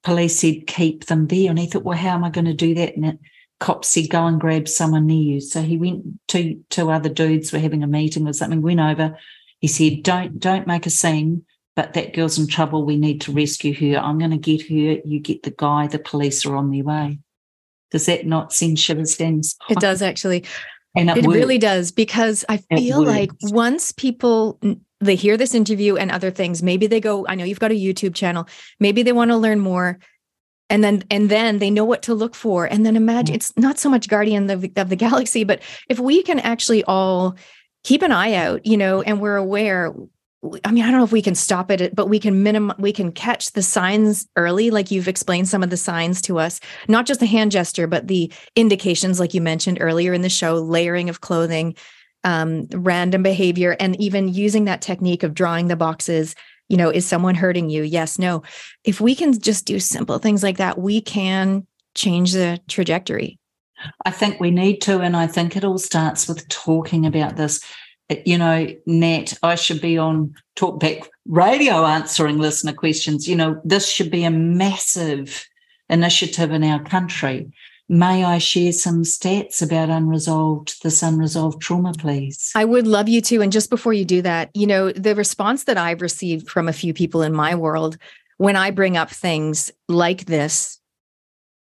[0.03, 1.51] Police said, Keep them there.
[1.51, 2.96] And he thought, Well, how am I going to do that?
[2.96, 3.18] And it,
[3.59, 5.40] cops said, Go and grab someone near you.
[5.40, 9.16] So he went to two other dudes were having a meeting or something, went over.
[9.61, 11.44] He said, Don't don't make a scene
[11.76, 12.85] but that girl's in trouble.
[12.85, 14.00] We need to rescue her.
[14.00, 15.00] I'm going to get her.
[15.04, 15.87] You get the guy.
[15.87, 17.18] The police are on their way.
[17.90, 19.42] Does that not send shivers down?
[19.68, 20.44] It does actually.
[20.96, 24.59] And it, it really does because I feel like once people
[25.00, 27.74] they hear this interview and other things, maybe they go, I know you've got a
[27.74, 28.48] YouTube channel,
[28.80, 29.98] maybe they want to learn more.
[30.68, 32.64] And then and then they know what to look for.
[32.64, 33.37] And then imagine mm-hmm.
[33.37, 37.37] it's not so much guardian of, of the galaxy, but if we can actually all
[37.83, 39.92] keep an eye out, you know, and we're aware
[40.64, 42.92] I mean, I don't know if we can stop it, but we can minimum, we
[42.92, 47.05] can catch the signs early, like you've explained some of the signs to us, not
[47.05, 51.11] just the hand gesture, but the indications, like you mentioned earlier in the show, layering
[51.11, 51.74] of clothing,
[52.24, 56.35] um, random behavior, and even using that technique of drawing the boxes.
[56.68, 57.83] You know, is someone hurting you?
[57.83, 58.42] Yes, no.
[58.85, 63.38] If we can just do simple things like that, we can change the trajectory.
[64.07, 65.00] I think we need to.
[65.00, 67.61] And I think it all starts with talking about this
[68.25, 73.29] you know, Nat, I should be on Talkback Radio answering listener questions.
[73.29, 75.46] You know, this should be a massive
[75.88, 77.53] initiative in our country.
[77.88, 82.53] May I share some stats about unresolved, this unresolved trauma, please?
[82.55, 83.42] I would love you to.
[83.42, 86.73] And just before you do that, you know, the response that I've received from a
[86.73, 87.99] few people in my world
[88.37, 90.81] when I bring up things like this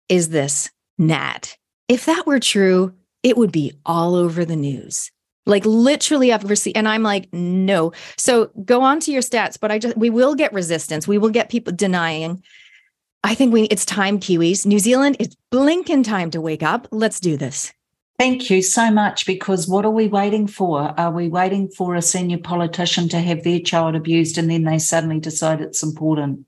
[0.08, 1.56] is this Nat.
[1.88, 5.10] If that were true, it would be all over the news.
[5.44, 7.92] Like literally I've received, and I'm like, no.
[8.16, 11.08] So go on to your stats, but I just, we will get resistance.
[11.08, 12.42] We will get people denying.
[13.24, 14.66] I think we, it's time, Kiwis.
[14.66, 16.88] New Zealand, it's blinking time to wake up.
[16.90, 17.72] Let's do this.
[18.18, 19.26] Thank you so much.
[19.26, 20.94] Because what are we waiting for?
[20.98, 24.78] Are we waiting for a senior politician to have their child abused and then they
[24.78, 26.46] suddenly decide it's important?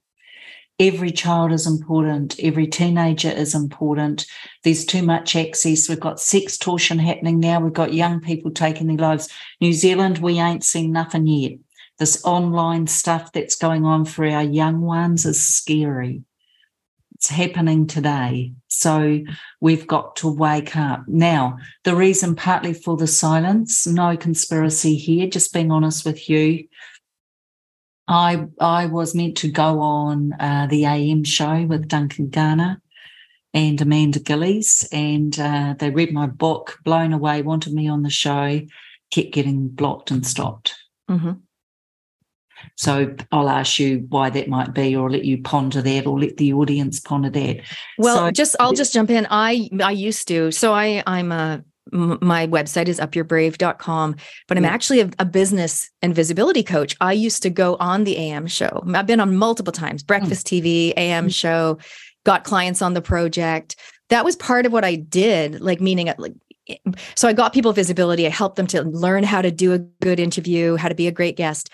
[0.79, 4.27] Every child is important, every teenager is important.
[4.63, 5.89] There's too much access.
[5.89, 7.61] We've got sextortion happening now.
[7.61, 9.29] We've got young people taking their lives.
[9.61, 11.59] New Zealand, we ain't seen nothing yet.
[11.99, 16.23] This online stuff that's going on for our young ones is scary.
[17.15, 18.53] It's happening today.
[18.67, 19.21] So
[19.61, 21.05] we've got to wake up.
[21.07, 26.67] Now, the reason partly for the silence, no conspiracy here, just being honest with you.
[28.07, 32.81] I I was meant to go on uh, the AM show with Duncan Garner
[33.55, 38.11] and Amanda Gillies, and uh, they read my book, blown away, wanted me on the
[38.11, 38.61] show,
[39.11, 40.75] kept getting blocked and stopped.
[41.09, 41.33] Mm-hmm.
[42.77, 46.37] So I'll ask you why that might be, or let you ponder that, or let
[46.37, 47.61] the audience ponder that.
[47.99, 49.27] Well, so, just I'll just jump in.
[49.31, 50.51] I I used to.
[50.51, 51.65] So I I'm a
[51.95, 54.17] my website is upyourbrave.com
[54.49, 56.97] but i'm actually a, a, business and visibility coach.
[57.01, 58.85] I used to go on the am show.
[58.95, 60.07] I've been on multiple times hmm.
[60.07, 60.61] breakfast mm.
[60.61, 61.35] tv am mm.
[61.35, 61.79] show
[62.25, 63.77] got clients on the project.
[64.09, 66.35] That was part of what i did like meaning like
[67.15, 68.27] so i got people visibility.
[68.27, 71.13] I helped them to learn how to do a good interview how to be a
[71.13, 71.71] great guest.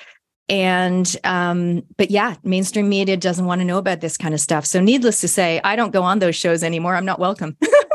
[0.49, 4.67] And um but yeah mainstream media doesn't want to know about this kind of stuff.
[4.67, 6.97] So needless to say i don't go on those shows anymore.
[6.97, 7.57] I'm not welcome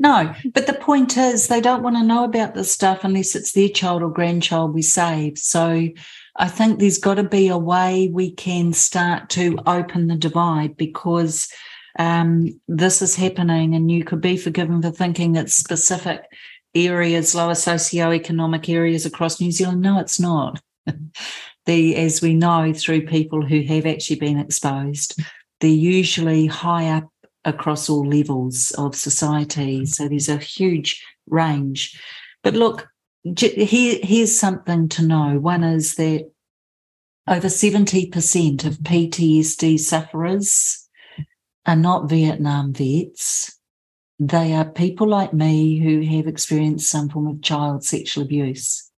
[0.00, 3.52] No, but the point is they don't want to know about this stuff unless it's
[3.52, 5.36] their child or grandchild we save.
[5.36, 5.88] So
[6.36, 10.78] I think there's got to be a way we can start to open the divide
[10.78, 11.52] because
[11.98, 16.22] um, this is happening, and you could be forgiven for thinking it's specific
[16.74, 19.82] areas, lower socioeconomic areas across New Zealand.
[19.82, 20.62] No, it's not.
[21.66, 25.20] the as we know through people who have actually been exposed,
[25.60, 27.10] they're usually high up
[27.44, 29.86] across all levels of society.
[29.86, 32.00] So there's a huge range.
[32.42, 32.88] But look,
[33.22, 35.38] here, here's something to know.
[35.38, 36.30] One is that
[37.26, 40.88] over 70% of PTSD sufferers
[41.66, 43.58] are not Vietnam vets.
[44.18, 48.90] They are people like me who have experienced some form of child sexual abuse.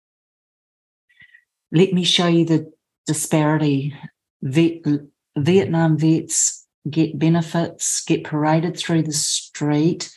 [1.71, 2.73] Let me show you the
[3.07, 3.95] disparity.
[4.43, 10.13] Vietnam vets get benefits, get paraded through the street,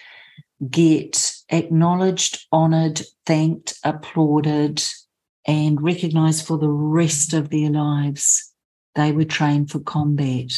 [0.70, 4.84] get acknowledged, honoured, thanked, applauded,
[5.48, 8.52] and recognised for the rest of their lives.
[8.96, 10.54] They were trained for combat.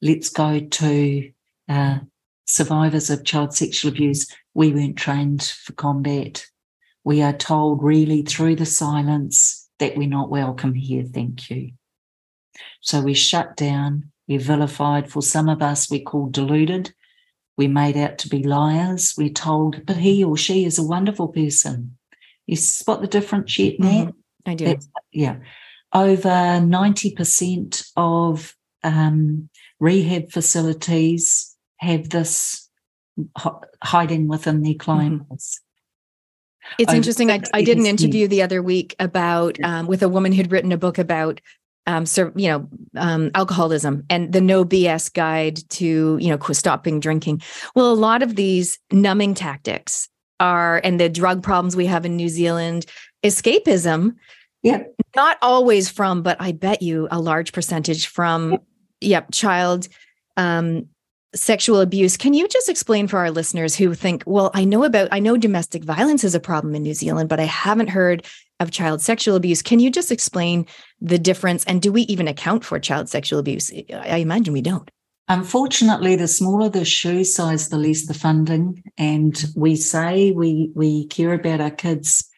[0.00, 1.30] Let's go to
[1.68, 1.98] uh,
[2.46, 4.26] survivors of child sexual abuse.
[4.54, 6.46] We weren't trained for combat.
[7.04, 11.04] We are told really through the silence that we're not welcome here.
[11.04, 11.72] Thank you.
[12.80, 15.10] So we shut down, we're vilified.
[15.10, 16.92] For some of us, we're called deluded.
[17.56, 19.14] We're made out to be liars.
[19.16, 21.96] We're told, but he or she is a wonderful person.
[22.46, 23.88] You spot the difference yet, Nat?
[23.88, 24.50] Mm-hmm.
[24.50, 24.64] I do.
[24.66, 25.36] That's, yeah.
[25.92, 29.48] Over 90% of um,
[29.80, 32.68] rehab facilities have this
[33.82, 35.58] hiding within their clients.
[35.58, 35.64] Mm-hmm.
[36.78, 37.30] It's interesting.
[37.30, 40.72] I, I did an interview the other week about um, with a woman who'd written
[40.72, 41.40] a book about
[41.88, 47.00] um, so, you know, um, alcoholism and the no BS guide to, you know, stopping
[47.00, 47.40] drinking.
[47.74, 50.06] Well, a lot of these numbing tactics
[50.38, 52.84] are, and the drug problems we have in New Zealand,
[53.24, 54.16] escapism.
[54.62, 54.82] Yeah.
[55.16, 58.60] Not always from, but I bet you a large percentage from, yep,
[59.00, 59.88] yeah, child
[60.36, 60.88] um,
[61.34, 62.18] sexual abuse.
[62.18, 65.38] Can you just explain for our listeners who think, well, I know about, I know
[65.38, 68.26] domestic violence is a problem in New Zealand, but I haven't heard
[68.60, 69.62] of child sexual abuse.
[69.62, 70.66] Can you just explain
[71.00, 71.64] the difference?
[71.64, 73.70] And do we even account for child sexual abuse?
[73.92, 74.90] I imagine we don't.
[75.28, 78.82] Unfortunately, the smaller the shoe size, the less the funding.
[78.96, 82.28] And we say we we care about our kids.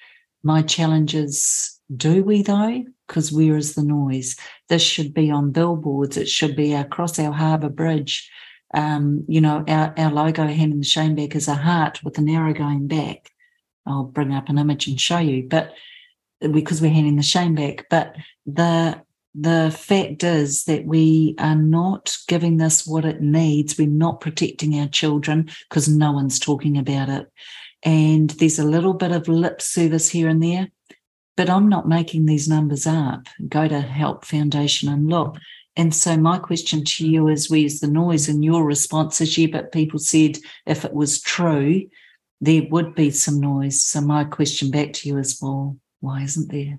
[0.42, 2.84] My challenge is, do we though?
[3.06, 4.36] Because where is the noise?
[4.68, 6.16] This should be on billboards.
[6.16, 8.28] It should be across our harbour bridge.
[8.72, 12.28] Um, you know, our, our logo handing the shame back is a heart with an
[12.28, 13.30] arrow going back.
[13.86, 15.46] I'll bring up an image and show you.
[15.48, 15.74] But
[16.40, 17.86] because we're handing the shame back.
[17.90, 19.02] But the
[19.34, 23.78] the fact is that we are not giving this what it needs.
[23.78, 27.30] We're not protecting our children because no one's talking about it.
[27.84, 30.68] And there's a little bit of lip service here and there,
[31.36, 33.26] but I'm not making these numbers up.
[33.48, 35.36] Go to Help Foundation and look.
[35.76, 38.28] And so my question to you is where's the noise?
[38.28, 41.86] And your response is yeah, but people said if it was true,
[42.40, 43.82] there would be some noise.
[43.82, 46.78] So my question back to you is well, why isn't there?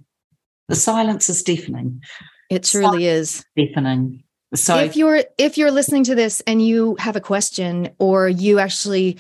[0.68, 2.02] The silence is deafening.
[2.50, 4.24] It truly is deafening.
[4.54, 8.60] So if you're if you're listening to this and you have a question or you
[8.60, 9.18] actually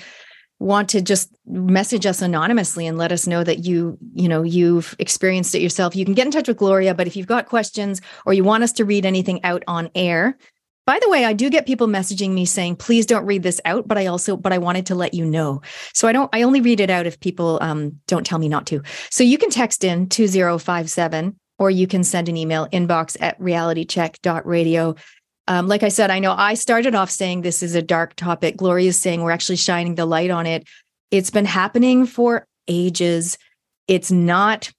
[0.60, 4.96] want to just message us anonymously and let us know that you you know you've
[5.00, 8.00] experienced it yourself you can get in touch with gloria but if you've got questions
[8.28, 10.38] or you want us to read anything out on air
[10.86, 13.88] by the way, I do get people messaging me saying, please don't read this out,
[13.88, 15.62] but I also, but I wanted to let you know.
[15.94, 18.66] So I don't, I only read it out if people um, don't tell me not
[18.68, 18.82] to.
[19.10, 24.96] So you can text in 2057 or you can send an email inbox at realitycheck.radio.
[25.48, 28.58] Um, like I said, I know I started off saying this is a dark topic.
[28.58, 30.68] Gloria is saying we're actually shining the light on it.
[31.12, 33.38] It's been happening for ages.
[33.88, 34.72] It's not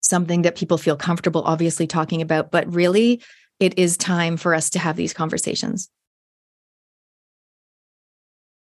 [0.00, 3.22] something that people feel comfortable, obviously, talking about, but really,
[3.60, 5.90] it is time for us to have these conversations.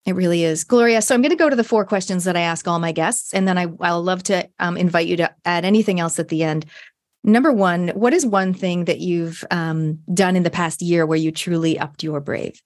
[0.05, 0.63] It really is.
[0.63, 2.93] Gloria, so I'm going to go to the four questions that I ask all my
[2.93, 6.29] guests, and then I, I'll love to um, invite you to add anything else at
[6.29, 6.65] the end.
[7.23, 11.17] Number one, what is one thing that you've um, done in the past year where
[11.17, 12.61] you truly upped your brave?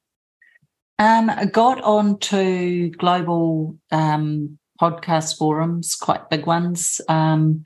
[0.99, 7.63] Um, I got onto global um, podcast forums, quite big ones, um,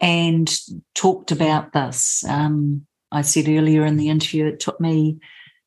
[0.00, 0.50] and
[0.94, 2.24] talked about this.
[2.26, 5.18] Um, I said earlier in the interview, it took me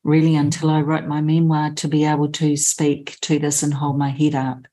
[0.03, 3.97] really until I wrote my memoir to be able to speak to this and hold
[3.97, 4.65] my head up.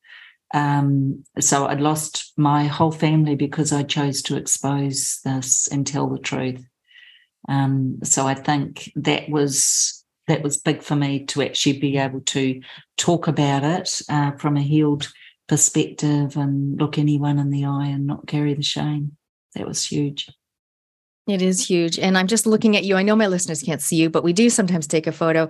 [0.54, 6.08] Um, so I'd lost my whole family because I chose to expose this and tell
[6.08, 6.66] the truth.
[7.48, 12.20] Um, so I think that was that was big for me to actually be able
[12.20, 12.60] to
[12.96, 15.12] talk about it uh, from a healed
[15.48, 19.16] perspective and look anyone in the eye and not carry the shame.
[19.54, 20.30] That was huge.
[21.32, 21.98] It is huge.
[21.98, 22.96] And I'm just looking at you.
[22.96, 25.48] I know my listeners can't see you, but we do sometimes take a photo.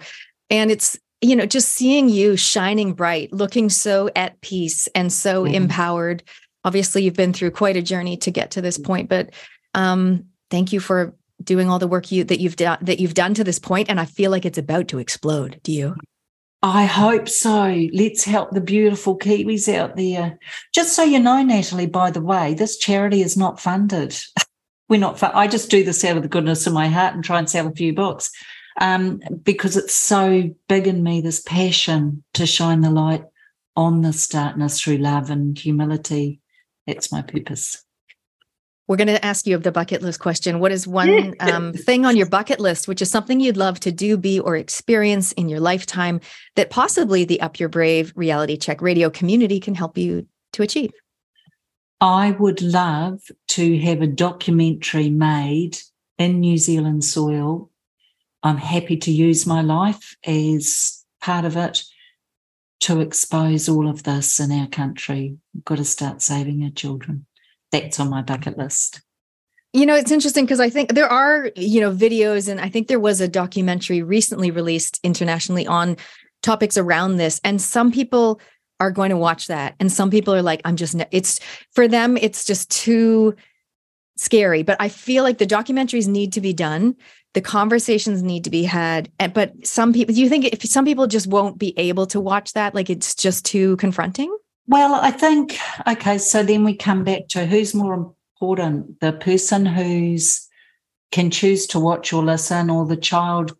[0.50, 5.44] And it's, you know, just seeing you shining bright, looking so at peace and so
[5.44, 5.54] mm-hmm.
[5.54, 6.22] empowered.
[6.64, 9.30] Obviously, you've been through quite a journey to get to this point, but
[9.74, 13.34] um, thank you for doing all the work you that you've done that you've done
[13.34, 13.88] to this point.
[13.90, 15.60] And I feel like it's about to explode.
[15.64, 15.96] Do you?
[16.62, 17.88] I hope so.
[17.92, 20.38] Let's help the beautiful Kiwis out there.
[20.72, 24.16] Just so you know, Natalie, by the way, this charity is not funded.
[24.92, 25.22] We're not.
[25.22, 27.66] I just do this out of the goodness of my heart and try and sell
[27.66, 28.30] a few books
[28.78, 31.22] um, because it's so big in me.
[31.22, 33.24] This passion to shine the light
[33.74, 36.42] on this darkness through love and humility.
[36.86, 37.82] That's my purpose.
[38.86, 40.58] We're going to ask you of the bucket list question.
[40.58, 43.92] What is one um, thing on your bucket list, which is something you'd love to
[43.92, 46.20] do, be, or experience in your lifetime
[46.56, 50.90] that possibly the Up Your Brave reality check radio community can help you to achieve?
[52.02, 55.78] I would love to have a documentary made
[56.18, 57.70] in New Zealand soil.
[58.42, 61.84] I'm happy to use my life as part of it
[62.80, 65.36] to expose all of this in our country.
[65.54, 67.24] We've got to start saving our children
[67.70, 69.00] that's on my bucket list.
[69.72, 72.88] You know, it's interesting because I think there are, you know, videos, and I think
[72.88, 75.96] there was a documentary recently released internationally on
[76.42, 77.40] topics around this.
[77.44, 78.40] And some people
[78.82, 79.74] are going to watch that.
[79.78, 81.38] And some people are like, I'm just, it's
[81.70, 83.36] for them, it's just too
[84.16, 84.62] scary.
[84.62, 86.96] But I feel like the documentaries need to be done.
[87.34, 89.10] The conversations need to be had.
[89.32, 92.52] But some people, do you think if some people just won't be able to watch
[92.54, 94.36] that, like it's just too confronting?
[94.66, 95.56] Well, I think,
[95.86, 100.48] okay, so then we come back to who's more important the person who's
[101.12, 103.56] can choose to watch or listen or the child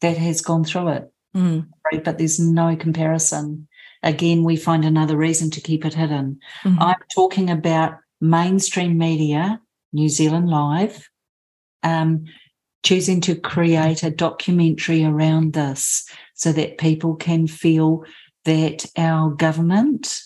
[0.00, 1.12] that has gone through it.
[1.36, 1.68] Mm.
[2.04, 3.68] But there's no comparison.
[4.02, 6.40] Again, we find another reason to keep it hidden.
[6.64, 6.82] Mm-hmm.
[6.82, 9.60] I'm talking about mainstream media,
[9.92, 11.08] New Zealand Live,
[11.82, 12.24] um,
[12.82, 18.04] choosing to create a documentary around this so that people can feel
[18.44, 20.22] that our government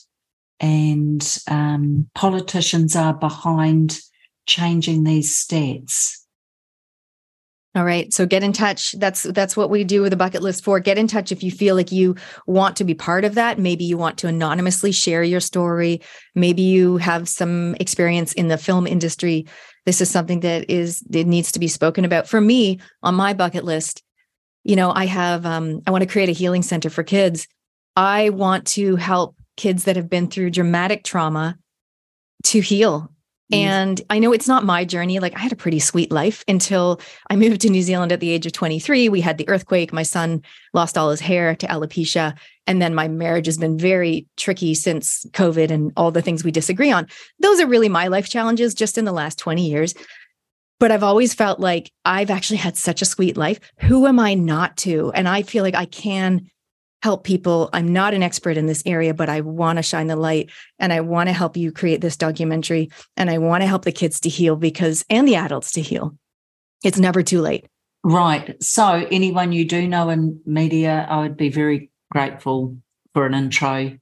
[0.60, 3.98] and um, politicians are behind
[4.46, 6.23] changing these stats.
[7.76, 8.12] All right.
[8.14, 8.92] So get in touch.
[8.92, 10.78] That's that's what we do with the bucket list for.
[10.78, 12.14] Get in touch if you feel like you
[12.46, 13.58] want to be part of that.
[13.58, 16.00] Maybe you want to anonymously share your story.
[16.36, 19.46] Maybe you have some experience in the film industry.
[19.86, 22.28] This is something that is it needs to be spoken about.
[22.28, 24.04] For me, on my bucket list,
[24.62, 27.48] you know, I have um, I want to create a healing center for kids
[27.96, 31.56] I want to help kids that have been through dramatic trauma
[32.44, 33.10] to heal.
[33.54, 33.64] Mm.
[33.64, 35.18] And I know it's not my journey.
[35.18, 37.00] Like I had a pretty sweet life until
[37.30, 39.08] I moved to New Zealand at the age of 23.
[39.08, 39.92] We had the earthquake.
[39.92, 40.42] My son
[40.72, 42.36] lost all his hair to alopecia.
[42.66, 46.50] And then my marriage has been very tricky since COVID and all the things we
[46.50, 47.06] disagree on.
[47.40, 49.94] Those are really my life challenges just in the last 20 years.
[50.80, 53.60] But I've always felt like I've actually had such a sweet life.
[53.80, 55.12] Who am I not to?
[55.12, 56.50] And I feel like I can
[57.04, 57.68] help people.
[57.74, 60.90] I'm not an expert in this area, but I want to shine the light and
[60.90, 64.18] I want to help you create this documentary and I want to help the kids
[64.20, 66.16] to heal because, and the adults to heal.
[66.82, 67.66] It's never too late.
[68.04, 68.56] Right.
[68.62, 72.78] So, anyone you do know in media, I would be very grateful
[73.12, 73.98] for an intro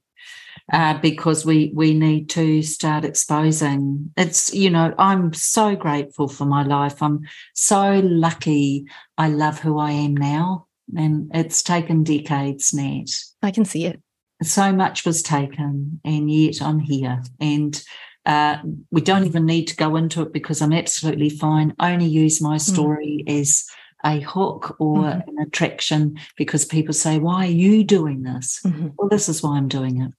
[0.71, 4.11] uh, because we we need to start exposing.
[4.15, 7.01] It's you know I'm so grateful for my life.
[7.01, 7.21] I'm
[7.53, 8.85] so lucky.
[9.17, 13.09] I love who I am now and it's taken decades, Nat.
[13.41, 14.01] I can see it.
[14.41, 17.21] So much was taken, and yet I'm here.
[17.39, 17.81] And
[18.25, 18.57] uh,
[18.91, 21.73] we don't even need to go into it because I'm absolutely fine.
[21.79, 22.61] Only use my mm.
[22.61, 23.39] story mm.
[23.39, 23.65] as
[24.05, 25.29] a hook or mm-hmm.
[25.29, 28.59] an attraction because people say, Why are you doing this?
[28.65, 28.89] Mm-hmm.
[28.97, 30.11] Well, this is why I'm doing it.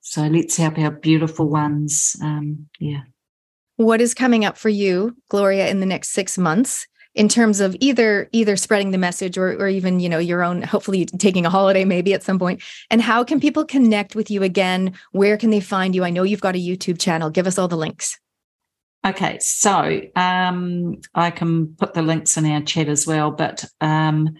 [0.00, 2.16] So let's help our beautiful ones.
[2.22, 3.02] Um, yeah.
[3.76, 6.86] What is coming up for you, Gloria, in the next six months?
[7.14, 10.62] In terms of either either spreading the message or or even you know your own
[10.62, 12.62] hopefully taking a holiday maybe at some point.
[12.90, 14.94] And how can people connect with you again?
[15.12, 16.04] Where can they find you?
[16.04, 17.30] I know you've got a youtube channel.
[17.30, 18.18] Give us all the links.
[19.06, 24.36] Okay so um i can put the links in our chat as well but um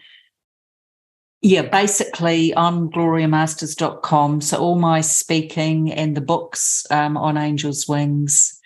[1.43, 4.43] yeah, basically, I'm gloriamasters.com.
[4.43, 8.60] So all my speaking and the books um, on Angels Wings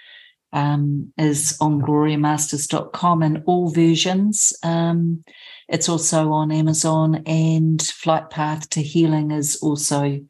[0.55, 4.53] um, is on gloriamasters.com and all versions.
[4.63, 5.25] Um,
[5.69, 10.21] it's also on Amazon and Flight Path to Healing is also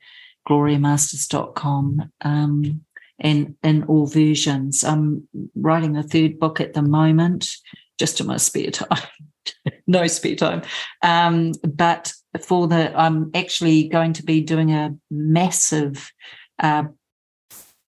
[0.48, 2.80] gloriamasters.com um,
[3.18, 4.82] and in all versions.
[4.82, 7.56] I'm writing a third book at the moment,
[7.98, 9.02] just in my spare time.
[9.86, 10.62] no spare time.
[11.02, 16.10] Um, but for the, I'm actually going to be doing a massive
[16.58, 16.84] uh,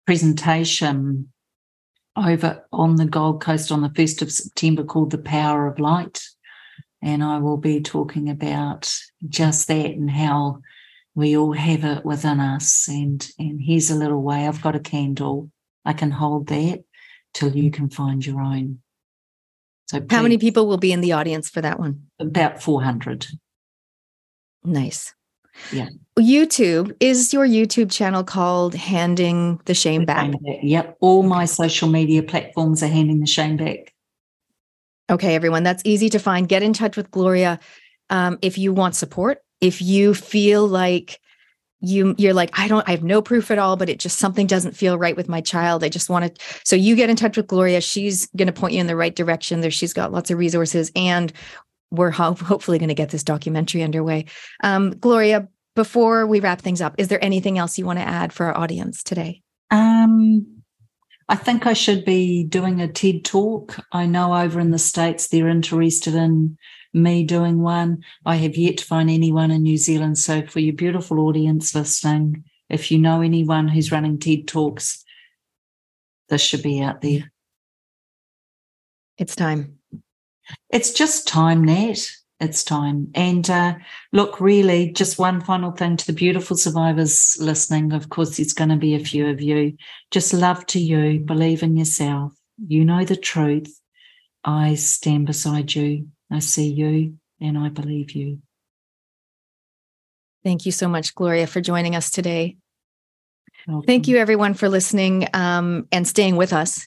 [0.07, 1.32] presentation
[2.16, 6.22] over on the Gold Coast on the 1st of September called The Power of Light.
[7.02, 8.92] And I will be talking about
[9.28, 10.60] just that and how
[11.14, 12.88] we all have it within us.
[12.88, 15.50] And, and here's a little way I've got a candle.
[15.84, 16.84] I can hold that
[17.34, 18.80] till you can find your own.
[19.88, 22.06] So, how many people will be in the audience for that one?
[22.18, 23.26] About 400.
[24.64, 25.14] Nice.
[25.72, 25.88] Yeah.
[26.18, 30.32] YouTube is your YouTube channel called Handing the Shame Back.
[30.62, 30.96] Yep.
[31.00, 33.92] All my social media platforms are handing the shame back.
[35.11, 36.48] Okay, everyone, that's easy to find.
[36.48, 37.61] Get in touch with Gloria
[38.11, 39.38] um, if you want support.
[39.61, 41.20] If you feel like
[41.80, 44.46] you you're like I don't I have no proof at all, but it just something
[44.46, 45.84] doesn't feel right with my child.
[45.84, 46.42] I just want to.
[46.64, 47.80] So you get in touch with Gloria.
[47.80, 49.61] She's going to point you in the right direction.
[49.61, 51.32] There, she's got lots of resources, and
[51.91, 54.26] we're ho- hopefully going to get this documentary underway.
[54.62, 58.32] Um, Gloria, before we wrap things up, is there anything else you want to add
[58.32, 59.43] for our audience today?
[59.70, 60.62] Um,
[61.28, 63.78] I think I should be doing a TED talk.
[63.93, 66.57] I know over in the States they're interested in
[66.93, 68.05] me doing one.
[68.24, 70.18] I have yet to find anyone in New Zealand.
[70.18, 75.05] So, for your beautiful audience listening, if you know anyone who's running TED Talks,
[76.28, 77.32] this should be out there.
[79.18, 79.76] It's time.
[80.70, 81.99] It's just time, Nat
[82.40, 83.11] it's time.
[83.14, 83.74] And uh,
[84.12, 87.92] look, really, just one final thing to the beautiful survivors listening.
[87.92, 89.76] Of course, there's going to be a few of you.
[90.11, 92.32] Just love to you, believe in yourself.
[92.66, 93.80] You know the truth.
[94.44, 96.09] I stand beside you.
[96.30, 98.40] I see you and I believe you.
[100.44, 102.57] Thank you so much, Gloria, for joining us today.
[103.66, 103.86] Welcome.
[103.86, 106.86] Thank you, everyone, for listening um, and staying with us.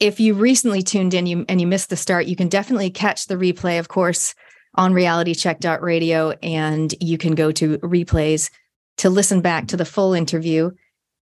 [0.00, 3.36] If you recently tuned in and you missed the start, you can definitely catch the
[3.36, 4.34] replay, of course,
[4.74, 8.50] on realitycheck.radio and you can go to replays
[8.98, 10.70] to listen back to the full interview.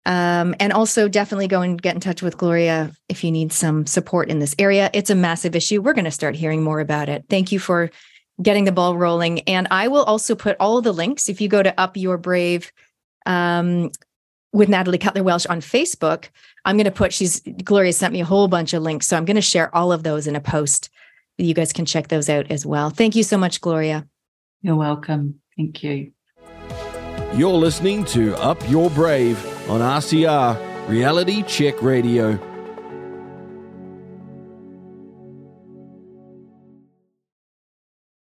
[0.06, 3.86] Um, and also definitely go and get in touch with Gloria if you need some
[3.86, 4.90] support in this area.
[4.92, 5.80] It's a massive issue.
[5.80, 7.24] We're going to start hearing more about it.
[7.30, 7.90] Thank you for
[8.42, 9.40] getting the ball rolling.
[9.40, 12.70] And I will also put all the links if you go to Up Your Brave
[13.24, 13.90] um,
[14.52, 16.28] with Natalie Cutler Welsh on Facebook.
[16.64, 19.06] I'm going to put, she's, Gloria sent me a whole bunch of links.
[19.06, 20.90] So I'm going to share all of those in a post
[21.38, 22.90] you guys can check those out as well.
[22.90, 24.06] Thank you so much, Gloria.
[24.62, 25.40] You're welcome.
[25.56, 26.12] Thank you.
[27.34, 32.53] You're listening to Up Your Brave on RCR Reality Check Radio.